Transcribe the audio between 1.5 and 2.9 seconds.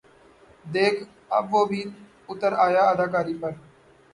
وہ بھی اُتر آیا